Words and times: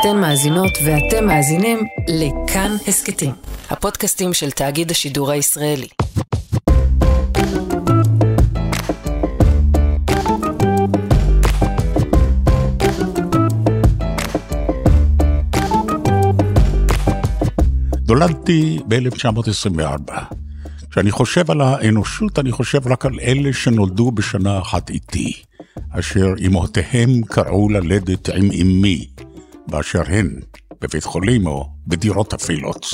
אתן 0.00 0.16
מאזינות 0.20 0.78
ואתם 0.84 1.26
מאזינים 1.26 1.78
לכאן 2.08 2.76
הסכתים, 2.88 3.32
הפודקאסטים 3.70 4.34
של 4.34 4.50
תאגיד 4.50 4.90
השידור 4.90 5.30
הישראלי. 5.30 5.86
נולדתי 18.08 18.78
ב-1924. 18.88 20.12
כשאני 20.90 21.10
חושב 21.10 21.50
על 21.50 21.60
האנושות, 21.60 22.38
אני 22.38 22.52
חושב 22.52 22.86
רק 22.86 23.06
על 23.06 23.20
אלה 23.22 23.52
שנולדו 23.52 24.10
בשנה 24.10 24.58
אחת 24.58 24.90
איתי, 24.90 25.32
אשר 25.90 26.26
אמהותיהם 26.46 27.22
קראו 27.22 27.68
ללדת 27.68 28.28
עם 28.28 28.50
אמי, 28.60 29.06
באשר 29.68 30.02
הן, 30.06 30.40
בבית 30.80 31.04
חולים 31.04 31.46
או 31.46 31.68
בדירות 31.86 32.34
אפלות. 32.34 32.86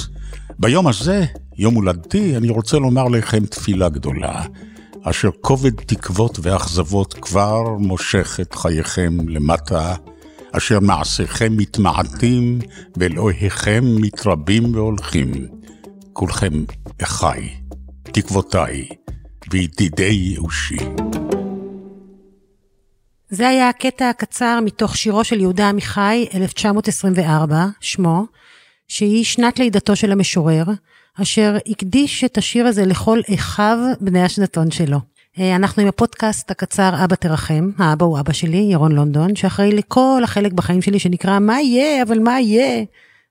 ביום 0.58 0.86
הזה, 0.86 1.24
יום 1.58 1.74
הולדתי, 1.74 2.36
אני 2.36 2.48
רוצה 2.48 2.78
לומר 2.78 3.08
לכם 3.08 3.46
תפילה 3.46 3.88
גדולה, 3.88 4.44
אשר 5.02 5.30
כובד 5.40 5.74
תקוות 5.74 6.38
ואכזבות 6.42 7.14
כבר 7.14 7.62
מושך 7.78 8.38
את 8.40 8.54
חייכם 8.54 9.28
למטה, 9.28 9.94
אשר 10.52 10.80
מעשיכם 10.80 11.56
מתמעטים 11.56 12.58
ואלוהיכם 12.96 13.84
מתרבים 14.00 14.74
והולכים. 14.74 15.32
כולכם 16.12 16.64
אחי, 17.02 17.48
תקוותיי 18.02 18.88
וידידי 19.50 20.04
ייאושי. 20.04 20.78
זה 23.34 23.48
היה 23.48 23.68
הקטע 23.68 24.08
הקצר 24.08 24.58
מתוך 24.64 24.96
שירו 24.96 25.24
של 25.24 25.40
יהודה 25.40 25.68
עמיחי, 25.68 26.26
1924, 26.34 27.66
שמו, 27.80 28.26
שהיא 28.88 29.24
שנת 29.24 29.58
לידתו 29.58 29.96
של 29.96 30.12
המשורר, 30.12 30.64
אשר 31.22 31.56
הקדיש 31.66 32.24
את 32.24 32.38
השיר 32.38 32.66
הזה 32.66 32.86
לכל 32.86 33.20
אחיו 33.34 33.78
בני 34.00 34.22
השנתון 34.22 34.70
שלו. 34.70 34.98
אה, 35.38 35.56
אנחנו 35.56 35.82
עם 35.82 35.88
הפודקאסט 35.88 36.50
הקצר 36.50 37.04
אבא 37.04 37.14
תרחם, 37.14 37.70
האבא 37.78 38.06
הוא 38.06 38.20
אבא 38.20 38.32
שלי, 38.32 38.68
ירון 38.70 38.92
לונדון, 38.92 39.36
שאחראי 39.36 39.72
לכל 39.72 40.20
החלק 40.24 40.52
בחיים 40.52 40.82
שלי 40.82 40.98
שנקרא 40.98 41.38
מה 41.38 41.60
יהיה, 41.60 42.02
אבל 42.02 42.18
מה 42.18 42.40
יהיה? 42.40 42.84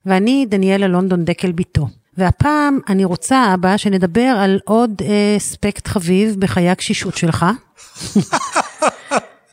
ואני 0.05 0.45
דניאלה 0.49 0.87
לונדון 0.87 1.25
דקל 1.25 1.51
ביתו. 1.51 1.87
והפעם 2.17 2.79
אני 2.89 3.05
רוצה, 3.05 3.53
אבא, 3.53 3.77
שנדבר 3.77 4.35
על 4.39 4.59
עוד 4.65 5.01
אה, 5.01 5.37
אספקט 5.37 5.87
חביב 5.87 6.35
בחיי 6.39 6.69
הקשישות 6.69 7.17
שלך. 7.17 7.45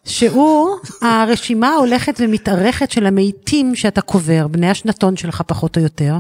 שהוא 0.09 0.77
הרשימה 1.03 1.69
ההולכת 1.69 2.21
ומתארכת 2.21 2.91
של 2.91 3.07
המתים 3.07 3.75
שאתה 3.75 4.01
קובר, 4.01 4.47
בני 4.49 4.71
השנתון 4.71 5.17
שלך 5.17 5.43
פחות 5.47 5.77
או 5.77 5.83
יותר. 5.83 6.15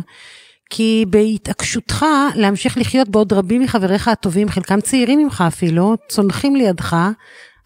כי 0.70 1.04
בהתעקשותך 1.10 2.04
להמשיך 2.34 2.78
לחיות 2.78 3.08
בעוד 3.08 3.32
רבים 3.32 3.62
מחבריך 3.62 4.08
הטובים, 4.08 4.48
חלקם 4.48 4.80
צעירים 4.80 5.18
ממך 5.18 5.44
אפילו, 5.46 5.96
צונחים 6.08 6.56
לידך, 6.56 6.96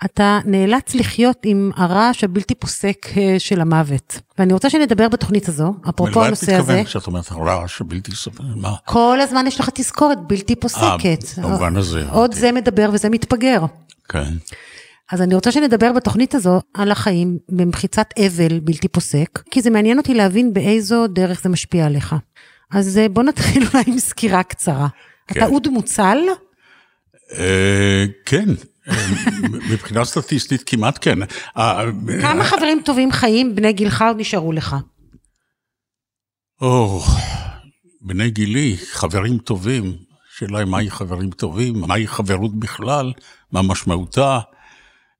אתה 0.04 0.38
נאלץ 0.44 0.94
לחיות 0.94 1.36
עם 1.42 1.70
הרעש 1.76 2.24
הבלתי 2.24 2.54
פוסק 2.54 3.06
אה, 3.16 3.38
של 3.38 3.60
המוות. 3.60 4.20
ואני 4.38 4.52
רוצה 4.52 4.70
שנדבר 4.70 5.08
בתוכנית 5.08 5.48
הזו, 5.48 5.74
אפרופו 5.88 6.24
הנושא 6.24 6.54
הזה. 6.54 6.74
מה 6.74 6.80
את 6.80 6.86
כשאת 6.86 7.06
אומרת 7.06 7.30
הרעש 7.30 7.80
הבלתי 7.80 8.10
פוסק? 8.10 8.30
מה? 8.56 8.74
כל 8.84 9.20
הזמן 9.20 9.46
יש 9.46 9.60
לך 9.60 9.70
תזכורת 9.74 10.18
בלתי 10.26 10.56
פוסקת. 10.56 11.24
אה, 11.38 11.42
במובן 11.42 11.76
הזה. 11.76 12.04
עוד 12.10 12.34
זה 12.34 12.52
מדבר 12.52 12.90
וזה 12.92 13.08
מתפגר. 13.08 13.64
כן. 14.08 14.32
אז 15.12 15.22
אני 15.22 15.34
רוצה 15.34 15.52
שנדבר 15.52 15.92
בתוכנית 15.92 16.34
הזו 16.34 16.60
על 16.74 16.90
החיים 16.90 17.38
במחיצת 17.48 18.08
אבל 18.18 18.60
בלתי 18.60 18.88
פוסק, 18.88 19.42
כי 19.50 19.62
זה 19.62 19.70
מעניין 19.70 19.98
אותי 19.98 20.14
להבין 20.14 20.52
באיזו 20.52 21.06
דרך 21.06 21.42
זה 21.42 21.48
משפיע 21.48 21.86
עליך. 21.86 22.14
אז 22.70 22.98
אה, 22.98 23.08
בוא 23.08 23.22
נתחיל 23.22 23.62
אולי 23.74 23.84
עם 23.86 23.98
סקירה 23.98 24.42
קצרה. 24.42 24.88
כן. 25.26 25.40
אתה 25.40 25.46
אוד 25.46 25.68
מוצל? 25.68 26.18
אה, 27.38 28.04
כן, 28.26 28.48
אה, 28.88 29.06
מבחינה 29.72 30.04
סטטיסטית 30.04 30.62
כמעט 30.66 30.98
כן. 31.00 31.18
אה, 31.56 31.84
כמה 32.22 32.44
חברים 32.44 32.80
טובים 32.84 33.12
חיים 33.12 33.54
בני 33.54 33.72
גילך 33.72 34.02
עוד 34.02 34.16
נשארו 34.16 34.52
לך? 34.52 34.76
או, 36.60 37.00
בני 38.00 38.30
גילי, 38.30 38.76
חברים 38.90 39.38
טובים. 39.38 39.96
שאלה 40.38 40.58
היא 40.58 40.66
מהי 40.66 40.90
חברים 40.90 41.30
טובים, 41.30 41.80
מהי 41.80 42.06
חברות 42.06 42.58
בכלל, 42.58 43.12
מה 43.52 43.62
משמעותה. 43.62 44.38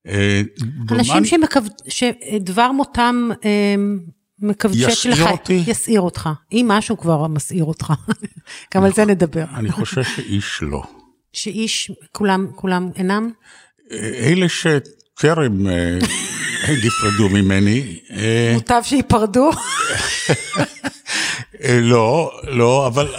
אה, 0.09 0.43
אנשים 0.91 1.25
שמקו... 1.25 1.61
שדבר 1.89 2.73
מותם 2.73 3.29
אה, 3.45 3.75
יסעיר 4.73 5.15
לך, 5.15 5.31
אותי? 5.31 5.63
יסעיר 5.67 6.01
אותך. 6.01 6.29
אם 6.53 6.67
משהו 6.69 6.99
כבר 6.99 7.27
מסעיר 7.27 7.65
אותך, 7.65 7.93
גם 8.75 8.85
על 8.85 8.93
זה 8.93 9.05
נדבר. 9.05 9.45
אני 9.55 9.73
חושב 9.73 10.03
שאיש 10.03 10.63
לא. 10.63 10.83
שאיש, 11.33 11.91
כולם, 12.13 12.47
כולם 12.55 12.91
אינם? 12.97 13.31
אלה 13.93 14.47
שטרם 14.49 15.67
אה, 15.67 15.99
נפרדו 16.85 17.29
ממני, 17.29 17.99
אה, 18.11 18.53
מוטב 18.55 18.81
שייפרדו? 18.85 19.51
אה, 21.65 21.81
לא, 21.81 22.31
לא, 22.43 22.87
אבל, 22.87 23.15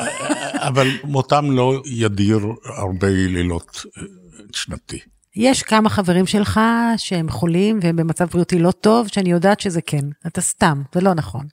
אבל 0.53 0.87
מותם 1.03 1.51
לא 1.51 1.81
ידיר 1.85 2.39
הרבה 2.65 3.07
לילות 3.07 3.85
אה, 3.97 4.03
שנתי. 4.51 4.99
יש 5.35 5.63
כמה 5.63 5.89
חברים 5.89 6.25
שלך 6.25 6.59
שהם 6.97 7.29
חולים 7.29 7.79
והם 7.81 7.95
במצב 7.95 8.25
בריאותי 8.25 8.59
לא 8.59 8.71
טוב, 8.71 9.07
שאני 9.07 9.31
יודעת 9.31 9.59
שזה 9.59 9.81
כן. 9.81 10.05
אתה 10.27 10.41
סתם, 10.41 10.81
זה 10.95 11.01
לא 11.01 11.13
נכון. 11.13 11.45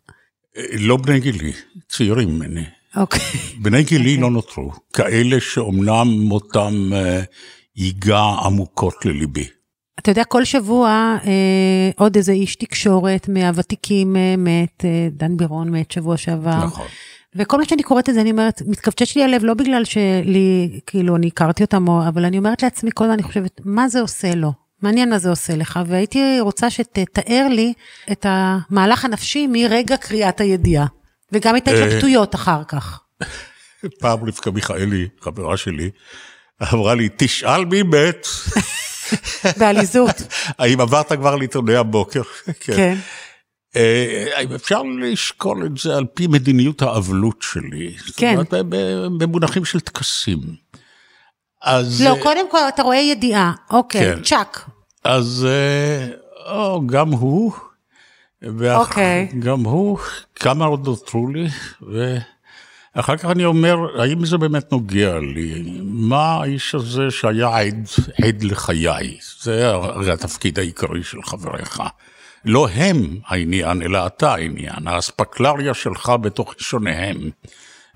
אה, 0.56 0.62
לא 0.78 0.96
בני 0.96 1.20
גילי, 1.20 1.52
צעירים 1.88 2.28
ממני. 2.28 2.64
אוקיי. 2.96 3.20
בני 3.62 3.82
גילי 3.82 4.16
לא 4.16 4.30
נותרו, 4.30 4.72
כאלה 4.92 5.40
שאומנם 5.40 6.08
מותם 6.08 6.90
אה, 6.92 7.22
ייגע 7.76 8.22
עמוקות 8.44 9.04
לליבי. 9.04 9.46
אתה 9.98 10.10
יודע, 10.10 10.24
כל 10.24 10.44
שבוע 10.44 11.16
אה, 11.26 11.90
עוד 11.96 12.16
איזה 12.16 12.32
איש 12.32 12.56
תקשורת 12.56 13.28
מהוותיקים 13.28 14.16
אה, 14.16 14.34
מת, 14.38 14.84
אה, 14.84 15.08
דן 15.12 15.36
בירון 15.36 15.70
מת 15.70 15.90
שבוע 15.90 16.16
שעבר. 16.16 16.64
נכון. 16.64 16.86
וכל 17.36 17.58
מה 17.58 17.64
שאני 17.64 17.82
קוראת 17.82 18.08
את 18.08 18.14
זה, 18.14 18.20
אני 18.20 18.30
אומרת, 18.30 18.62
מתכווצ'ץ' 18.66 19.16
לי 19.16 19.24
הלב, 19.24 19.44
לא 19.44 19.54
בגלל 19.54 19.84
שלי, 19.84 20.80
כאילו, 20.86 21.16
אני 21.16 21.26
הכרתי 21.26 21.62
אותם, 21.62 21.88
או- 21.88 22.08
אבל 22.08 22.24
אני 22.24 22.38
אומרת 22.38 22.62
לעצמי 22.62 22.90
כל 22.94 23.04
הזמן, 23.04 23.14
אני 23.14 23.22
חושבת, 23.22 23.60
מה 23.64 23.88
זה 23.88 24.00
עושה 24.00 24.34
לו? 24.34 24.52
מעניין 24.82 25.10
מה 25.10 25.18
זה 25.18 25.30
עושה 25.30 25.56
לך, 25.56 25.80
והייתי 25.86 26.40
רוצה 26.40 26.70
שתתאר 26.70 27.46
לי 27.50 27.72
את 28.12 28.26
המהלך 28.28 29.04
הנפשי 29.04 29.46
מרגע 29.46 29.96
קריאת 29.96 30.40
הידיעה, 30.40 30.86
וגם 31.32 31.56
את 31.56 31.68
ההתלבטויות 31.68 32.34
אחר 32.34 32.64
כך. 32.68 33.00
פעם 34.00 34.18
רבקה 34.24 34.50
מיכאלי, 34.50 35.08
חברה 35.20 35.56
שלי, 35.56 35.90
אמרה 36.72 36.94
לי, 36.94 37.08
תשאל 37.16 37.64
מי 37.64 37.82
מת. 37.82 38.26
בעליזות, 39.58 40.22
האם 40.58 40.80
עברת 40.80 41.12
כבר 41.12 41.36
לעיתוני 41.36 41.76
הבוקר? 41.76 42.22
כן. 42.60 42.96
אה, 43.76 44.24
אפשר 44.54 44.82
לשקול 45.00 45.66
את 45.66 45.78
זה 45.78 45.96
על 45.96 46.04
פי 46.14 46.26
מדיניות 46.26 46.82
האבלות 46.82 47.36
שלי? 47.42 47.94
כן. 48.16 48.36
זאת 48.36 48.52
אומרת, 48.52 48.66
במונחים 49.18 49.64
של 49.64 49.80
טקסים. 49.80 50.38
אז, 51.62 52.02
לא, 52.02 52.16
קודם 52.22 52.50
כל 52.50 52.58
אתה 52.68 52.82
רואה 52.82 52.96
ידיעה, 52.96 53.52
אוקיי, 53.70 54.14
כן. 54.16 54.22
צ'אק. 54.22 54.68
אז 55.04 55.46
אה, 55.48 56.08
או, 56.52 56.86
גם 56.86 57.08
הוא, 57.10 57.52
ואח- 58.42 58.88
אוקיי. 58.88 59.28
גם 59.38 59.60
הוא, 59.64 59.98
כמה 60.34 60.64
עוד 60.64 60.86
נותרו 60.86 61.28
לי, 61.28 61.46
ואחר 62.96 63.16
כך 63.16 63.24
אני 63.24 63.44
אומר, 63.44 63.76
האם 64.02 64.24
זה 64.26 64.38
באמת 64.38 64.72
נוגע 64.72 65.18
לי? 65.18 65.64
מה 65.84 66.22
האיש 66.34 66.74
הזה 66.74 67.10
שהיה 67.10 67.58
עד, 67.58 67.88
עד 68.24 68.42
לחיי? 68.42 69.18
זה 69.40 69.68
הרי 69.70 70.12
התפקיד 70.12 70.58
העיקרי 70.58 71.02
של 71.02 71.22
חבריך. 71.22 71.80
לא 72.44 72.68
הם 72.68 73.16
העניין, 73.26 73.82
אלא 73.82 74.06
אתה 74.06 74.34
העניין, 74.34 74.86
האספקלריה 74.86 75.74
שלך 75.74 76.12
בתוך 76.20 76.54
שוניהם. 76.58 77.16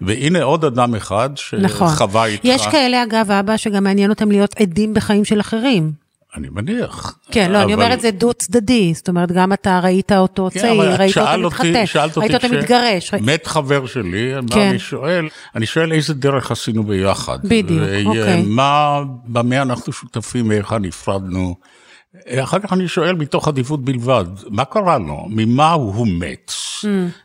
והנה 0.00 0.43
עוד 0.43 0.64
אדם 0.64 0.94
אחד 0.94 1.31
נכון. 1.62 1.88
שחווה 1.88 2.26
איתך, 2.26 2.44
יש 2.44 2.67
כאלה, 2.67 3.02
אגב, 3.02 3.31
אבא, 3.31 3.56
שגם 3.56 3.85
מעניין 3.85 4.11
אותם 4.11 4.31
להיות 4.31 4.55
עדים 4.61 4.94
בחיים 4.94 5.25
של 5.25 5.41
אחרים. 5.41 5.93
אני 6.37 6.49
מניח. 6.50 7.19
כן, 7.31 7.50
לא, 7.52 7.62
אני 7.62 7.75
אבל- 7.75 7.82
אומרת, 7.82 8.00
זה 8.00 8.11
דו 8.11 8.32
צדדי, 8.35 8.93
זאת 8.94 9.08
אומרת, 9.08 9.32
גם 9.32 9.52
אתה 9.52 9.81
ראית 9.82 10.12
אותו 10.12 10.49
כן, 10.52 10.61
צעיר, 10.61 10.94
ראית 11.00 11.19
אותו 11.19 11.31
אותי- 11.35 11.47
מתחתן, 11.47 11.85
ראית 12.20 12.35
אותו 12.37 12.38
כש- 12.38 12.44
מתגרש. 12.52 13.14
מת 13.14 13.47
חבר 13.47 13.87
שלי, 13.87 14.35
מה 14.35 14.49
כן. 14.55 14.61
אני 14.69 14.79
שואל? 14.79 15.29
אני 15.55 15.67
שואל 15.67 15.93
איזה 15.93 16.14
דרך 16.14 16.50
עשינו 16.50 16.85
ביחד. 16.85 17.38
בדיוק, 17.44 17.81
אוקיי. 18.06 18.43
ומה, 18.47 19.00
במה 19.26 19.62
אנחנו 19.62 19.93
שותפים 19.93 20.49
ואיך 20.49 20.73
נפרדנו. 20.81 21.55
אחר 22.28 22.58
כך 22.58 22.72
אני 22.72 22.88
שואל 22.88 23.12
מתוך 23.14 23.49
עדיפות 23.49 23.84
בלבד, 23.84 24.25
מה 24.49 24.64
קרה 24.64 24.99
לו? 24.99 25.26
ממה 25.28 25.72
הוא 25.72 26.06
מת? 26.08 26.52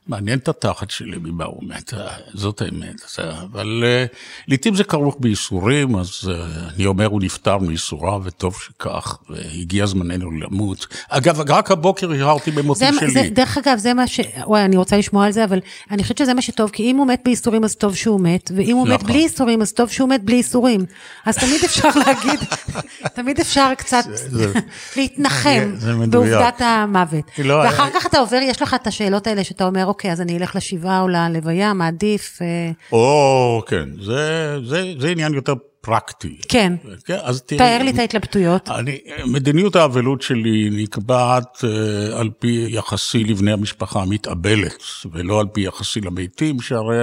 מעניין 0.07 0.39
את 0.39 0.47
התחת 0.47 0.89
שלי 0.91 1.17
ממה 1.23 1.45
הוא 1.45 1.63
מת, 1.63 1.93
אה, 1.93 2.07
זאת 2.33 2.61
האמת. 2.61 2.95
זה- 3.15 3.31
אבל 3.41 3.83
אה, 3.85 4.05
לעתים 4.47 4.75
זה 4.75 4.83
כרוך 4.83 5.15
בייסורים, 5.19 5.95
אז 5.95 6.09
אה, 6.29 6.45
אני 6.75 6.85
אומר, 6.85 7.05
הוא 7.05 7.21
נפטר 7.21 7.57
מייסוריו, 7.57 8.21
וטוב 8.23 8.57
שכך, 8.65 9.17
והגיע 9.29 9.85
זמננו 9.85 10.31
למות. 10.31 10.87
אגב, 11.09 11.51
רק 11.51 11.71
הבוקר 11.71 12.11
הרהרתי 12.11 12.51
זה, 12.51 12.61
במותי 12.61 12.85
שלי. 12.99 13.11
זה, 13.11 13.29
דרך 13.31 13.57
אגב, 13.57 13.77
זה 13.77 13.93
מה 13.93 14.07
ש... 14.07 14.19
וואי, 14.45 14.65
אני 14.65 14.77
רוצה 14.77 14.97
לשמוע 14.97 15.25
על 15.25 15.31
זה, 15.31 15.43
אבל 15.43 15.59
אני 15.91 16.03
חושבת 16.03 16.17
שזה 16.17 16.33
מה 16.33 16.41
שטוב, 16.41 16.69
כי 16.69 16.83
אם 16.83 16.97
הוא 16.97 17.07
מת 17.07 17.21
בייסורים, 17.25 17.63
אז 17.63 17.75
טוב 17.75 17.95
שהוא 17.95 18.21
מת, 18.21 18.51
ואם 18.55 18.75
הוא 18.75 18.87
מת 18.87 18.93
נכון. 18.93 19.07
בלי 19.07 19.17
ייסורים, 19.21 19.61
אז 19.61 19.73
טוב 19.73 19.89
שהוא 19.89 20.09
מת 20.09 20.23
בלי 20.23 20.35
ייסורים. 20.35 20.85
אז 21.25 21.37
תמיד 21.37 21.63
אפשר 21.65 21.89
להגיד, 21.95 22.39
תמיד 23.15 23.39
אפשר 23.39 23.71
קצת 23.77 24.03
זה- 24.13 24.53
להתנחם. 24.97 25.71
בעובדת 26.09 26.61
המוות. 26.61 27.31
לא, 27.37 27.53
ואחר 27.53 27.83
אה, 27.83 27.89
כך 27.93 28.05
אתה 28.05 28.19
עובר, 28.19 28.39
יש 28.41 28.61
לך 28.61 28.73
את 28.73 28.87
השאלות 28.87 29.27
האלה 29.27 29.43
שאתה 29.43 29.65
אומר, 29.65 29.85
אוקיי, 29.85 30.11
אז 30.11 30.21
אני 30.21 30.37
אלך 30.37 30.55
לשבעה 30.55 31.01
או 31.01 31.07
ללוויה, 31.07 31.73
מעדיף... 31.73 32.41
אה, 32.41 32.71
או, 32.91 33.61
כן, 33.67 33.89
זה, 34.01 34.55
זה, 34.65 34.93
זה 34.99 35.09
עניין 35.09 35.33
יותר 35.33 35.53
פרקטי. 35.81 36.37
כן, 36.49 36.73
כן, 37.05 37.17
אז 37.23 37.41
תראי, 37.41 37.59
תאר 37.59 37.83
לי 37.83 37.91
את 37.91 37.99
ההתלבטויות. 37.99 38.69
אני, 38.69 38.97
מדיניות 39.25 39.75
האבלות 39.75 40.21
שלי 40.21 40.69
נקבעת 40.71 41.63
אה, 41.63 42.19
על 42.19 42.29
פי 42.39 42.65
יחסי 42.69 43.23
לבני 43.23 43.51
המשפחה 43.51 44.01
המתאבלת, 44.01 44.83
ולא 45.11 45.39
על 45.39 45.47
פי 45.47 45.61
יחסי 45.61 46.01
למתים, 46.01 46.61
שהרי 46.61 46.97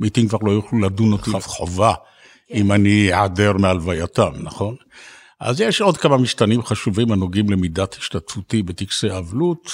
המתים 0.00 0.28
כבר 0.28 0.38
לא 0.42 0.50
יוכלו 0.50 0.80
לדון 0.80 1.12
אותי 1.12 1.30
כף 1.30 1.46
חובה, 1.46 1.92
אם 2.54 2.72
אני 2.72 3.12
אעדר 3.12 3.52
מהלווייתם, 3.52 4.30
נכון? 4.34 4.76
אז 5.40 5.60
יש 5.60 5.80
עוד 5.80 5.96
כמה 5.96 6.16
משתנים 6.18 6.62
חשובים 6.62 7.12
הנוגעים 7.12 7.50
למידת 7.50 7.94
השתתפותי 7.94 8.62
בטקסי 8.62 9.10
האבלות. 9.10 9.70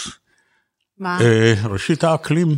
מה? 0.99 1.19
אה, 1.21 1.55
ראשית, 1.65 2.05
האקלים. 2.05 2.49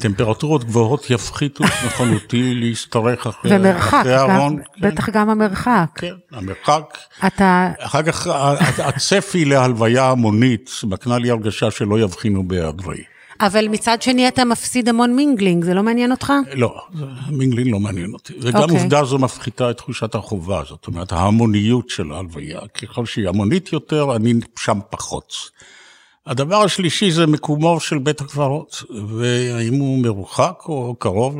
טמפרטורות 0.00 0.64
גבוהות 0.64 1.10
יפחיתו 1.10 1.64
את 1.64 1.70
נכונותי 1.86 2.54
להשתרך 2.60 3.26
אחרי 3.26 3.56
ומרחק, 3.56 4.04
גם- 4.06 4.30
הארון. 4.30 4.56
כן, 4.74 4.88
בטח 4.88 5.08
גם 5.08 5.30
המרחק. 5.30 5.86
כן, 5.94 6.14
המרחק. 6.32 6.98
אתה... 7.26 7.70
אחר 7.78 8.02
כך 8.02 8.26
הצפי 8.78 9.44
להלוויה 9.44 10.10
המונית 10.10 10.70
מקנה 10.84 11.18
לי 11.18 11.30
הרגשה 11.30 11.70
שלא 11.70 12.00
יבחינו 12.00 12.48
בהיעדרי. 12.48 13.04
אבל 13.40 13.68
מצד 13.68 14.02
שני 14.02 14.28
אתה 14.28 14.44
מפסיד 14.44 14.88
המון 14.88 15.16
mingling, 15.16 15.64
זה 15.64 15.74
לא 15.74 15.82
מעניין 15.82 16.10
אותך? 16.10 16.32
לא, 16.54 16.82
mingling 17.30 17.66
לא 17.68 17.80
מעניין 17.80 18.12
אותי. 18.12 18.32
וגם 18.40 18.62
אוקיי. 18.62 18.76
עובדה 18.78 19.04
זו 19.04 19.18
מפחיתה 19.18 19.70
את 19.70 19.76
תחושת 19.76 20.14
החובה, 20.14 20.62
זאת 20.68 20.86
אומרת, 20.86 21.12
ההמוניות 21.12 21.88
של 21.88 22.12
ההלוויה. 22.12 22.60
ככל 22.60 23.06
שהיא 23.06 23.28
המונית 23.28 23.72
יותר, 23.72 24.16
אני 24.16 24.34
שם 24.58 24.78
פחות. 24.90 25.34
הדבר 26.26 26.62
השלישי 26.62 27.10
זה 27.10 27.26
מקומו 27.26 27.80
של 27.80 27.98
בית 27.98 28.20
הקברות, 28.20 28.82
והאם 29.08 29.74
הוא 29.74 30.02
מרוחק 30.02 30.62
או 30.68 30.94
קרוב, 30.98 31.36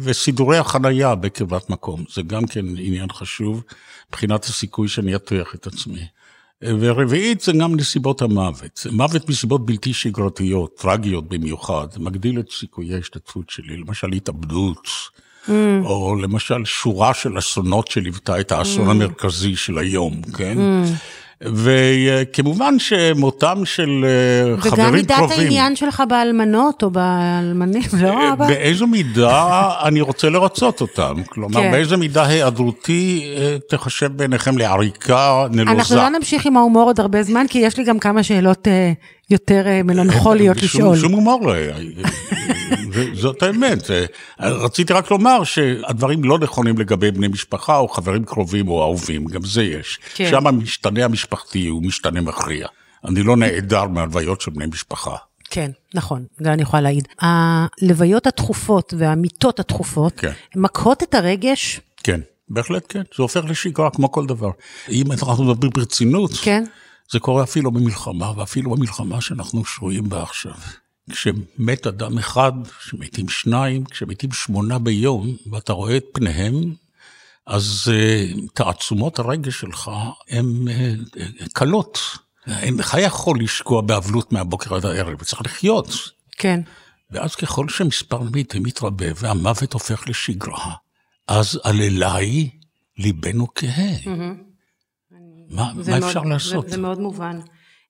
וסידורי 0.00 0.58
החנייה 0.58 1.14
בקרבת 1.14 1.70
מקום. 1.70 2.04
זה 2.14 2.22
גם 2.22 2.46
כן 2.46 2.64
עניין 2.78 3.12
חשוב 3.12 3.62
מבחינת 4.08 4.44
הסיכוי 4.44 4.88
שאני 4.88 5.16
אטריח 5.16 5.54
את 5.54 5.66
עצמי. 5.66 6.06
ורביעית 6.62 7.40
זה 7.40 7.52
גם 7.52 7.76
נסיבות 7.76 8.22
המוות. 8.22 8.86
מוות 8.92 9.28
מסיבות 9.28 9.66
בלתי 9.66 9.92
שגרתיות, 9.92 10.76
טרגיות 10.76 11.28
במיוחד, 11.28 11.86
מגדיל 11.98 12.40
את 12.40 12.50
סיכויי 12.50 12.94
ההשתתפות 12.94 13.50
שלי, 13.50 13.76
למשל 13.76 14.12
התאבדות, 14.12 14.88
mm. 15.46 15.50
או 15.84 16.16
למשל 16.22 16.64
שורה 16.64 17.14
של 17.14 17.38
אסונות 17.38 17.88
שליוותה 17.88 18.40
את 18.40 18.52
האסון 18.52 18.88
mm. 18.88 18.90
המרכזי 18.90 19.56
של 19.56 19.78
היום, 19.78 20.22
כן? 20.22 20.58
Mm. 20.58 20.88
וכמובן 21.40 22.78
שמותם 22.78 23.62
של 23.64 24.04
אה, 24.04 24.60
חברים 24.60 24.94
וגם 24.94 25.16
קרובים... 25.16 25.38
מידת 25.38 25.38
העניין 25.38 25.76
שלך 25.76 26.02
באלמנות 26.08 26.82
או 26.82 26.90
באלמנים, 26.90 27.82
לא 28.00 28.32
אבא? 28.32 28.46
באיזו 28.48 28.86
מידה 28.86 29.60
אני 29.86 30.00
רוצה 30.00 30.30
לרצות 30.30 30.80
אותם? 30.80 31.14
כלומר, 31.28 31.60
כן. 31.60 31.70
באיזו 31.70 31.98
מידה 31.98 32.26
היעדרותי 32.26 33.34
אה, 33.36 33.56
תחשב 33.68 34.12
בעיניכם 34.16 34.58
לעריקה 34.58 35.46
נלוזה? 35.50 35.70
אנחנו 35.70 35.96
לא 35.96 36.08
נמשיך 36.08 36.46
עם 36.46 36.56
ההומור 36.56 36.82
עוד 36.82 37.00
הרבה 37.00 37.22
זמן, 37.22 37.46
כי 37.48 37.58
יש 37.58 37.76
לי 37.76 37.84
גם 37.84 37.98
כמה 37.98 38.22
שאלות 38.22 38.68
אה, 38.68 38.92
יותר 39.30 39.66
אה, 39.66 39.82
מלנכוליות 39.82 40.62
לשאול. 40.62 40.98
שום 40.98 41.12
הומור 41.12 41.46
לא 41.46 41.52
היה. 41.52 41.76
זאת 43.14 43.42
האמת. 43.42 43.90
רציתי 44.40 44.92
רק 44.92 45.10
לומר 45.10 45.44
שהדברים 45.44 46.24
לא 46.24 46.38
נכונים 46.38 46.78
לגבי 46.78 47.10
בני 47.10 47.28
משפחה 47.28 47.76
או 47.76 47.88
חברים 47.88 48.24
קרובים 48.24 48.68
או 48.68 48.82
אהובים, 48.82 49.24
גם 49.24 49.44
זה 49.44 49.62
יש. 49.62 49.98
כן. 50.14 50.30
שם 50.30 50.46
המשתנה 50.46 51.04
המשפחתי 51.04 51.66
הוא 51.66 51.82
משתנה 51.82 52.20
מכריע. 52.20 52.66
אני 53.04 53.22
לא 53.22 53.36
נעדר 53.36 53.84
מהלוויות 53.84 54.40
של 54.40 54.50
בני 54.50 54.66
משפחה. 54.66 55.16
כן, 55.50 55.70
נכון, 55.94 56.24
זה 56.38 56.52
אני 56.52 56.62
יכולה 56.62 56.82
להעיד. 56.82 57.08
הלוויות 57.20 58.26
התכופות 58.26 58.94
והמיתות 58.98 59.60
התכופות, 59.60 60.12
כן. 60.16 60.32
מקהות 60.56 61.02
את 61.02 61.14
הרגש, 61.14 61.80
כן, 62.02 62.20
בהחלט 62.48 62.84
כן. 62.88 63.02
זה 63.16 63.22
הופך 63.22 63.44
לשגרה 63.48 63.90
כמו 63.90 64.12
כל 64.12 64.26
דבר. 64.26 64.50
אם 64.90 65.12
אנחנו 65.12 65.44
מדברים 65.44 65.72
ברצינות, 65.74 66.30
כן? 66.42 66.64
זה 67.12 67.20
קורה 67.20 67.42
אפילו 67.42 67.70
במלחמה, 67.70 68.32
ואפילו 68.36 68.70
במלחמה 68.70 69.20
שאנחנו 69.20 69.64
שרויים 69.64 70.08
בה 70.08 70.22
עכשיו. 70.22 70.54
כשמת 71.10 71.86
אדם 71.86 72.18
אחד, 72.18 72.52
כשמתים 72.78 73.28
שניים, 73.28 73.84
כשמתים 73.84 74.32
שמונה 74.32 74.78
ביום, 74.78 75.36
ואתה 75.50 75.72
רואה 75.72 75.96
את 75.96 76.04
פניהם, 76.12 76.74
אז 77.46 77.84
uh, 77.86 78.40
תעצומות 78.54 79.18
הרגש 79.18 79.60
שלך 79.60 79.90
הן 80.30 80.46
uh, 80.68 81.48
קלות. 81.52 81.98
אינך 82.46 82.96
יכול 83.00 83.40
לשקוע 83.40 83.80
באבלות 83.80 84.32
מהבוקר 84.32 84.74
עד 84.74 84.86
הערב, 84.86 85.22
צריך 85.22 85.42
לחיות. 85.42 85.88
כן. 86.32 86.60
ואז 87.10 87.34
ככל 87.34 87.68
שמספר 87.68 88.16
המתים 88.16 88.62
מתרבה 88.62 89.06
והמוות 89.16 89.72
הופך 89.72 90.08
לשגרה, 90.08 90.74
אז 91.28 91.60
על 91.64 91.80
אליי 91.80 92.50
ליבנו 92.98 93.46
כהה. 93.54 93.92
מה, 95.50 95.72
מה 95.76 95.98
מאוד- 95.98 96.02
אפשר 96.04 96.22
לעשות? 96.22 96.64
זה, 96.68 96.76
זה 96.76 96.82
מאוד 96.82 97.00
מובן. 97.00 97.38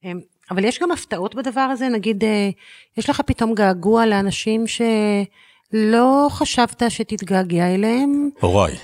אמ, 0.05 0.21
אבל 0.51 0.65
יש 0.65 0.79
גם 0.83 0.91
הפתעות 0.93 1.35
בדבר 1.35 1.61
הזה, 1.61 1.89
נגיד, 1.89 2.25
אה, 2.25 2.51
יש 2.97 3.11
לך 3.11 3.21
פתאום 3.27 3.55
געגוע 3.55 4.07
לאנשים 4.07 4.65
שלא 4.67 6.27
חשבת 6.31 6.83
שתתגעגע 6.89 7.75
אליהם. 7.75 8.31
הוריי. 8.41 8.75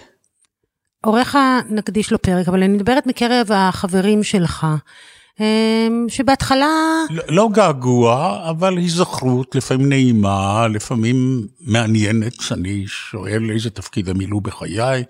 הוריך 1.05 1.39
נקדיש 1.71 2.13
לו 2.13 2.23
פרק, 2.23 2.49
אבל 2.49 2.63
אני 2.63 2.73
מדברת 2.73 3.07
מקרב 3.07 3.47
החברים 3.53 4.23
שלך, 4.23 4.67
אמ, 5.41 6.07
שבהתחלה, 6.09 6.67
לא- 7.11 7.23
לא 7.29 7.49
געגוע, 7.53 8.41
אבל 8.51 8.77
היזכרות, 8.77 9.55
לפעמים 9.55 9.89
נעימה, 9.89 10.69
לפעמים 10.69 11.47
מעניינת. 11.61 12.33
אני 12.53 12.85
שואל 12.87 13.51
איזה 13.51 13.71
תפקיד 13.71 14.09
הם 14.09 14.19
מילאו 14.19 14.41
בחיי, 14.41 15.05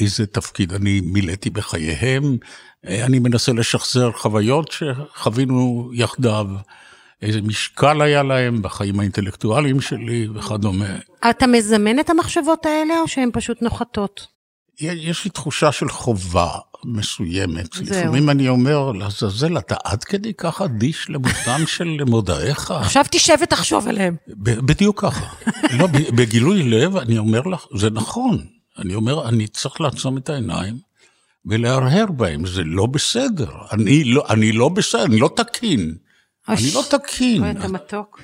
איזה 0.00 0.26
תפקיד 0.26 0.72
אני 0.72 1.00
מילאתי 1.00 1.50
בחייהם. 1.50 2.36
אני 2.86 3.18
מנסה 3.18 3.52
לשחזר 3.52 4.10
חוויות 4.12 4.72
שחווינו 4.72 5.90
יחדיו, 5.94 6.46
איזה 7.22 7.42
משקל 7.42 8.02
היה 8.02 8.22
להם 8.22 8.62
בחיים 8.62 9.00
האינטלקטואליים 9.00 9.80
שלי 9.80 10.28
וכדומה. 10.34 10.96
אתה 11.30 11.46
מזמן 11.46 11.98
את 11.98 12.10
המחשבות 12.10 12.66
האלה, 12.66 13.00
או 13.00 13.08
שהן 13.08 13.30
פשוט 13.32 13.62
נוחתות? 13.62 14.26
יש 14.80 15.24
לי 15.24 15.30
תחושה 15.30 15.72
של 15.72 15.88
חובה 15.88 16.48
מסוימת. 16.84 17.72
זהו. 17.72 17.84
לפעמים 17.84 18.30
אני 18.30 18.48
אומר, 18.48 18.92
לעזאזל, 18.92 19.58
אתה 19.58 19.74
עד 19.84 20.04
כדי 20.04 20.32
כך 20.38 20.62
אדיש 20.62 21.10
למותם 21.10 21.66
של 21.76 22.04
מודעיך? 22.06 22.70
עכשיו 22.70 23.04
תשב 23.10 23.34
ותחשוב 23.42 23.88
עליהם. 23.88 24.16
בדיוק 24.38 25.00
ככה. 25.00 25.26
לא, 25.78 25.86
בגילוי 25.86 26.62
לב, 26.62 26.96
אני 26.96 27.18
אומר 27.18 27.40
לך, 27.40 27.66
זה 27.76 27.90
נכון. 27.90 28.55
אני 28.78 28.94
אומר, 28.94 29.28
אני 29.28 29.46
צריך 29.46 29.80
לעצום 29.80 30.18
את 30.18 30.28
העיניים 30.28 30.78
ולהרהר 31.46 32.06
בהם, 32.06 32.46
זה 32.46 32.62
לא 32.64 32.86
בסדר. 32.86 33.50
אני 33.72 34.04
לא, 34.04 34.24
אני 34.30 34.52
לא 34.52 34.68
בסדר, 34.68 35.04
אני 35.04 35.18
לא 35.18 35.30
תקין. 35.36 35.94
אני 36.48 36.70
לא 36.74 36.82
תקין. 36.90 37.42
אוי, 37.42 37.50
אתה 37.50 37.68
מתוק. 37.68 38.20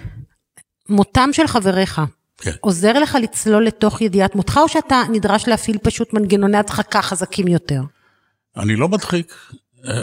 מותם 0.89 1.29
של 1.33 1.47
חבריך, 1.47 2.01
כן. 2.39 2.51
עוזר 2.61 2.93
לך 2.93 3.19
לצלול 3.23 3.67
לתוך 3.67 4.01
ידיעת 4.01 4.35
מותך, 4.35 4.61
או 4.63 4.69
שאתה 4.69 5.03
נדרש 5.13 5.49
להפעיל 5.49 5.79
פשוט 5.83 6.13
מנגנוני 6.13 6.59
הדחקה 6.59 7.03
חזקים 7.03 7.49
יותר? 7.49 7.83
אני 8.57 8.77
לא 8.77 8.89
מדחיק. 8.89 9.35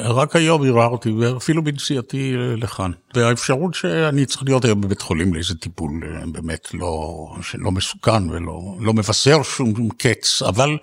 רק 0.04 0.36
היום 0.36 0.66
הרהרתי, 0.66 1.12
ואפילו 1.12 1.64
בנסיעתי 1.64 2.34
לכאן. 2.58 2.92
והאפשרות 3.14 3.74
שאני 3.74 4.26
צריך 4.26 4.44
להיות 4.44 4.66
היום 4.66 4.82
בבית 4.82 5.02
חולים 5.02 5.34
לאיזה 5.34 5.56
טיפול 5.56 5.92
אה, 6.04 6.24
באמת 6.32 6.68
לא, 6.74 7.26
שלא 7.42 7.72
מסוכן 7.72 8.30
ולא 8.30 8.76
לא 8.80 8.94
מבשר 8.94 9.44
שום 9.44 9.90
קץ, 9.98 10.42
אבל 10.42 10.78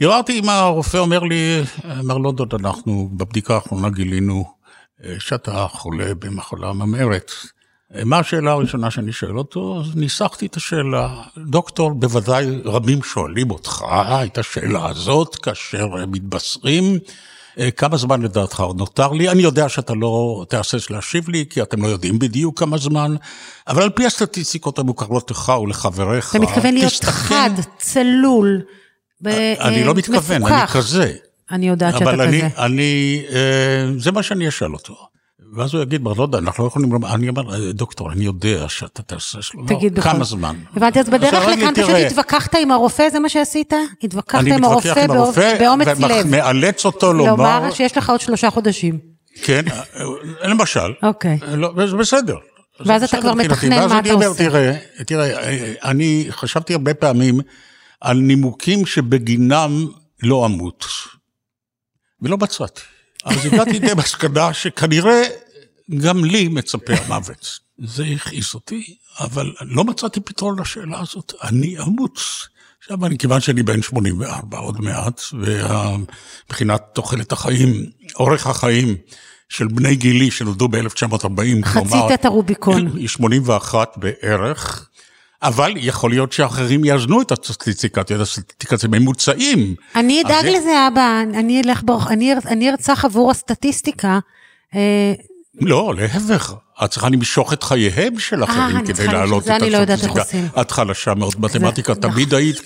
הרהרתי 0.00 0.38
אם 0.38 0.48
הרופא 0.48 0.96
אומר 0.96 1.18
לי, 1.18 1.62
מר 2.04 2.18
לונדון, 2.18 2.48
אנחנו 2.60 3.10
בבדיקה 3.12 3.54
האחרונה 3.54 3.90
גילינו 3.90 4.44
אה, 5.04 5.14
שאתה 5.18 5.66
חולה 5.70 6.14
במחלה 6.14 6.72
ממארת. 6.72 7.30
אה, 7.94 8.04
מה 8.04 8.18
השאלה 8.18 8.50
הראשונה 8.50 8.90
שאני 8.90 9.12
שואל 9.12 9.38
אותו? 9.38 9.80
אז 9.80 9.96
ניסחתי 9.96 10.46
את 10.46 10.56
השאלה. 10.56 11.22
דוקטור, 11.38 11.90
בוודאי 11.90 12.46
רבים 12.64 13.02
שואלים 13.02 13.50
אותך 13.50 13.84
את 14.24 14.38
השאלה 14.38 14.88
הזאת 14.88 15.36
כאשר 15.36 15.96
הם 15.96 16.12
מתבשרים 16.12 16.98
כמה 17.76 17.96
זמן 17.96 18.22
לדעתך 18.22 18.60
עוד 18.60 18.76
נותר 18.78 19.12
לי? 19.12 19.28
אני 19.28 19.42
יודע 19.42 19.68
שאתה 19.68 19.94
לא 19.94 20.44
תהסס 20.48 20.90
להשיב 20.90 21.28
לי, 21.28 21.44
כי 21.50 21.62
אתם 21.62 21.82
לא 21.82 21.88
יודעים 21.88 22.18
בדיוק 22.18 22.58
כמה 22.58 22.78
זמן, 22.78 23.14
אבל 23.68 23.82
על 23.82 23.90
פי 23.90 24.06
הסטטיסטיקות 24.06 24.78
המוכרות 24.78 25.30
לך 25.30 25.52
ולחבריך, 25.62 26.30
אתה 26.30 26.38
מתכוון 26.38 26.74
להיות 26.74 26.92
תסתכן- 26.92 27.10
חד, 27.10 27.50
צלול, 27.78 28.62
ב- 29.22 29.28
אני 29.60 29.80
אה, 29.80 29.84
לא 29.86 29.94
מתכוון, 29.94 30.42
אני 30.42 30.54
מפוכח. 30.56 30.76
כזה. 30.76 31.12
אני 31.50 31.68
יודעת 31.68 31.94
שאתה 31.98 32.04
אבל 32.10 32.20
אני, 32.20 32.38
כזה. 32.38 32.48
אני, 32.64 33.22
אה, 33.32 33.86
זה 33.98 34.12
מה 34.12 34.22
שאני 34.22 34.48
אשאל 34.48 34.72
אותו. 34.72 34.96
ואז 35.52 35.74
הוא 35.74 35.82
יגיד, 35.82 36.02
לא 36.04 36.22
יודע, 36.22 36.38
אנחנו 36.38 36.64
לא 36.64 36.68
יכולים, 36.68 36.92
לומר-" 36.92 37.14
אני 37.14 37.28
אומר, 37.28 37.54
"אה, 37.54 37.72
דוקטור, 37.72 38.12
אני 38.12 38.24
יודע 38.24 38.68
שאתה 38.68 39.02
תעשה 39.02 39.42
שלום, 39.42 39.66
תגיד 39.66 39.94
בכל 39.94 40.10
כמה 40.10 40.24
זמן? 40.24 40.56
הבנתי, 40.76 41.00
אז 41.00 41.08
בדרך 41.08 41.34
לכאן 41.48 41.74
פשוט. 41.74 41.90
התווכחת 42.06 42.54
עם 42.54 42.70
הרופא, 42.70 43.08
זה 43.12 43.18
מה 43.18 43.28
שעשית? 43.28 43.72
התווכחת 44.02 44.40
אני 44.40 44.54
עם 44.54 44.60
מתווכח 44.60 44.86
הרופא 44.86 45.00
עם 45.00 45.10
הרופא, 45.10 45.58
באומץ 45.58 45.86
לב. 45.86 46.26
ומאלץ 46.26 46.84
אותו 46.84 47.12
לומר, 47.12 47.30
לומר 47.30 47.70
שיש 47.70 47.96
לך 47.96 48.10
עוד 48.10 48.20
שלושה 48.20 48.50
חודשים. 48.50 48.98
כן, 49.42 49.64
אה, 49.68 50.48
למשל, 50.48 50.92
אוקיי. 51.02 51.38
לא, 51.56 51.86
זה 51.86 51.96
בסדר. 51.96 52.36
ואז 52.86 53.02
אתה 53.02 53.20
כבר. 53.20 53.34
מתכנן 53.34 53.88
מה 53.88 53.98
אני 53.98 54.14
אתה 54.14 54.26
עושה. 54.26 54.44
תראה, 54.44 54.76
תראה, 55.06 55.38
אה, 55.38 55.72
אני 55.84 56.26
חשבתי 56.30 56.72
הרבה 56.72 56.94
פעמים 56.94 57.40
על 58.00 58.16
נימוקים 58.16 58.86
שבגינם 58.86 59.86
לא 60.22 60.46
אמות, 60.46 60.84
ולא 62.22 62.36
מצאתי. 62.38 62.80
אז 63.24 63.46
הגעתי 63.46 63.78
די 63.78 63.94
מסקנה 63.96 64.52
שכנראה 64.52 65.22
גם 65.98 66.24
לי 66.24 66.48
מצפה 66.48 66.92
המוות. 66.92 67.58
זה 67.78 68.04
הכעיס 68.04 68.54
אותי, 68.54 68.94
אבל 69.20 69.52
לא 69.60 69.84
מצאתי 69.84 70.20
פתרון 70.20 70.60
לשאלה 70.60 71.00
הזאת. 71.00 71.32
אני 71.42 71.78
אמות. 71.78 72.20
עכשיו, 72.78 73.06
אני, 73.06 73.18
כיוון 73.18 73.40
שאני 73.40 73.62
בן 73.62 73.82
84 73.82 74.58
עוד 74.58 74.80
מעט, 74.80 75.20
ומבחינת 75.32 76.82
תוחלת 76.92 77.32
החיים, 77.32 77.86
אורך 78.16 78.46
החיים 78.46 78.96
של 79.48 79.68
בני 79.68 79.96
גילי 79.96 80.30
שנולדו 80.30 80.68
ב-1940, 80.68 81.64
חצית 81.64 82.02
את 82.14 82.24
הרוביקון. 82.24 82.96
היא 82.96 83.08
81 83.08 83.96
בערך, 83.96 84.89
אבל 85.42 85.72
יכול 85.76 86.10
להיות 86.10 86.32
שאחרים 86.32 86.84
יאזנו 86.84 87.22
את 87.22 87.32
הסטטיסטיקה, 87.32 88.00
את 88.00 88.10
הסטטיסטיקה 88.10 88.76
זה 88.76 88.88
ממוצעים. 88.88 89.74
אני 89.96 90.20
אז 90.20 90.26
אדאג 90.26 90.42
זה- 90.44 90.50
לזה, 90.58 90.88
אבא, 90.92 91.20
אני 91.38 91.62
אלך 91.64 91.82
ברוך, 91.84 92.10
אני 92.10 92.32
אני 92.46 92.70
ארצח 92.70 93.04
עבור 93.04 93.30
הסטטיסטיקה. 93.30 94.18
אה, 94.74 95.12
לא, 95.60 95.94
להפך, 95.96 96.54
את 96.84 96.90
צריכה 96.90 97.08
למשוך 97.08 97.52
את 97.52 97.62
חייהם 97.62 98.18
של 98.18 98.44
אחרים 98.44 98.76
אני 98.76 98.86
כדי 98.86 99.06
להעלות 99.06 99.42
את 99.48 99.62
לא 99.62 99.76
הסטטיסטיקה. 99.76 100.60
את 100.60 100.70
חלשה 100.70 101.14
מאוד 101.14 101.34
מתמטיקה, 101.38 101.94
זה- 101.94 102.00
תמיד 102.00 102.34
היית, 102.34 102.60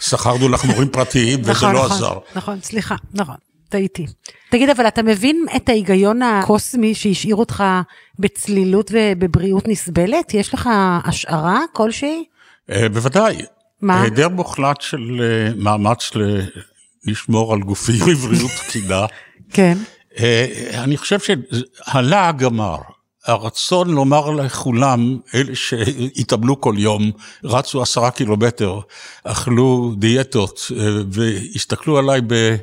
שכרנו 0.00 0.48
לך 0.48 0.64
מורים 0.64 0.88
פרטיים 0.88 1.40
וזה 1.40 1.50
נכון, 1.50 1.72
לא 1.74 1.84
נכון, 1.84 1.96
עזר. 1.96 2.18
נכון, 2.36 2.58
סליחה, 2.62 2.94
נכון, 3.14 3.34
טעיתי. 3.68 4.06
תגיד, 4.50 4.70
אבל 4.70 4.88
אתה 4.88 5.02
מבין 5.02 5.46
את 5.56 5.68
ההיגיון 5.68 6.22
הקוסמי 6.22 6.94
שהשאיר 6.94 7.36
אותך 7.36 7.64
בצלילות 8.18 8.90
ובבריאות 8.94 9.68
נסבלת? 9.68 10.34
יש 10.34 10.54
לך 10.54 10.70
השערה 11.04 11.60
כלשהי? 11.72 12.24
אה, 12.70 12.88
בוודאי. 12.88 13.36
מה? 13.80 14.02
היעדר 14.02 14.28
מוחלט 14.28 14.80
של 14.80 15.20
אה, 15.22 15.52
מאמץ 15.56 16.10
לשמור 17.04 17.52
על 17.52 17.60
גופי 17.60 17.92
בבריאות 18.08 18.50
תקינה. 18.66 19.06
כן. 19.50 19.78
אה, 20.18 20.46
אני 20.74 20.96
חושב 20.96 21.18
שהלעג 21.18 22.44
אמר, 22.44 22.76
הרצון 23.26 23.90
לומר 23.90 24.30
לכולם, 24.30 25.18
אלה 25.34 25.54
שהתאמלו 25.54 26.60
כל 26.60 26.74
יום, 26.78 27.10
רצו 27.44 27.82
עשרה 27.82 28.10
קילומטר, 28.10 28.80
אכלו 29.24 29.94
דיאטות 29.98 30.72
והסתכלו 31.10 31.98
עליי 31.98 32.20
ב... 32.26 32.56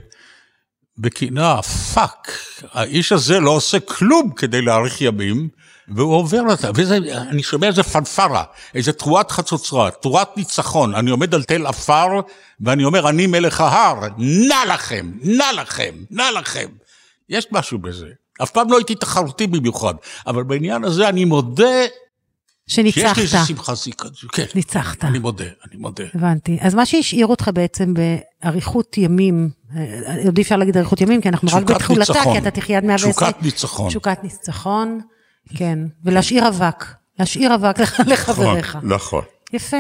בקנאה, 0.98 1.62
fuck, 1.62 2.32
האיש 2.72 3.12
הזה 3.12 3.40
לא 3.40 3.52
עושה 3.52 3.80
כלום 3.80 4.32
כדי 4.36 4.62
להאריך 4.62 5.02
ימים, 5.02 5.50
והוא 5.96 6.16
עובר 6.16 6.42
אותה, 6.50 6.72
וזה, 6.76 6.98
אני 7.30 7.44
שומע 7.44 7.68
איזה 7.68 7.84
פנפרה, 7.84 8.44
איזה 8.76 8.94
תרועת 8.94 9.32
חצוצרה, 9.32 9.92
תרועת 9.92 10.38
ניצחון, 10.38 10.96
אני 10.96 11.12
עומד 11.12 11.36
על 11.36 11.44
תל 11.44 11.66
עפר, 11.66 12.08
ואני 12.62 12.84
אומר, 12.84 13.10
אני 13.10 13.28
מלך 13.28 13.62
ההר, 13.62 14.00
נא 14.18 14.74
לכם, 14.74 15.12
נא 15.22 15.62
לכם, 15.62 15.96
נא 16.12 16.24
לכם. 16.40 16.68
יש 17.30 17.48
משהו 17.52 17.80
בזה. 17.80 18.08
אף 18.44 18.52
פעם 18.52 18.72
לא 18.72 18.78
הייתי 18.78 18.96
תחרותי 18.96 19.48
במיוחד, 19.48 19.94
אבל 20.28 20.44
בעניין 20.44 20.84
הזה 20.84 21.10
אני 21.10 21.26
מודה 21.26 21.86
שיש 22.68 22.84
לי 22.84 22.92
איזה 23.08 23.16
שניצחת. 23.16 23.48
שמחה 23.48 23.76
זיקה. 23.76 24.08
כן, 24.32 24.46
ניצחת. 24.56 25.04
אני 25.04 25.20
מודה, 25.20 25.46
אני 25.46 25.76
מודה. 25.78 26.04
הבנתי. 26.14 26.58
אז 26.62 26.76
מה 26.76 26.86
שהשאיר 26.86 27.28
אותך 27.28 27.50
בעצם 27.54 27.94
באריכות 27.94 28.98
ימים, 28.98 29.50
עוד 30.26 30.38
אי 30.38 30.44
אפשר 30.44 30.58
להגיד 30.58 30.78
אריכות 30.78 31.02
ימים, 31.02 31.22
כי 31.22 31.30
אנחנו 31.30 31.48
רק 31.52 31.72
ניצחון. 31.90 32.34
כי 32.34 32.38
אתה 32.38 32.52
תחיה 32.52 32.78
עד 32.78 32.86
120. 32.86 33.14
תשוקת 33.14 33.44
ניצחון. 33.44 33.90
תשוקת 33.90 34.24
ניצחון, 34.24 35.00
כן. 35.56 35.80
ולהשאיר 36.04 36.48
אבק. 36.48 36.86
להשאיר 37.20 37.56
אבק 37.56 37.80
לחבריך. 38.12 38.78
נכון. 38.84 39.22
יפה. 39.54 39.78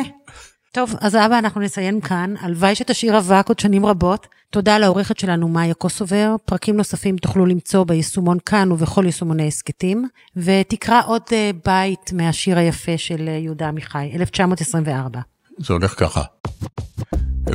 טוב, 0.72 0.96
אז 1.00 1.16
אבא, 1.16 1.40
אנחנו 1.40 1.62
נסיים 1.62 2.02
כאן. 2.02 2.34
הלוואי 2.40 2.76
שתשאיר 2.76 3.18
אבק 3.18 3.48
עוד 3.48 3.60
שנים 3.60 3.86
רבות. 3.86 4.28
תודה 4.50 4.78
לעורכת 4.78 5.20
שלנו, 5.20 5.48
מאיה 5.48 5.74
קוסובר. 5.74 6.36
פרקים 6.46 6.78
נוספים 6.78 7.18
תוכלו 7.18 7.46
למצוא 7.46 7.84
ביישומון 7.84 8.38
כאן 8.46 8.72
ובכל 8.72 9.06
יישומוני 9.06 9.48
הסכתים. 9.48 10.08
ותקרא 10.36 11.02
עוד 11.06 11.22
אה, 11.32 11.52
בית 11.66 12.14
מהשיר 12.14 12.58
היפה 12.58 12.98
של 12.98 13.28
אה, 13.28 13.34
יהודה 13.34 13.68
עמיחי, 13.68 14.12
1924. 14.16 15.20
זה 15.58 15.74
הולך 15.74 16.00
ככה. 16.00 16.22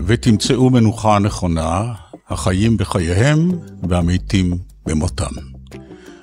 ותמצאו 0.06 0.70
מנוחה 0.70 1.18
נכונה, 1.18 1.92
החיים 2.28 2.76
בחייהם 2.76 3.50
והמתים 3.88 4.58
במותם. 4.86 5.32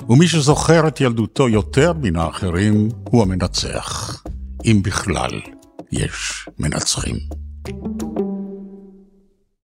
ומי 0.10 0.28
שזוכר 0.28 0.88
את 0.88 1.02
ילדותו 1.02 1.50
יותר 1.50 1.94
מן 1.94 2.16
האחרים, 2.16 2.90
הוא 3.04 3.22
המנצח. 3.22 4.24
אם 4.66 4.80
בכלל 4.84 5.42
יש 5.92 6.50
מנצחים. 6.60 7.16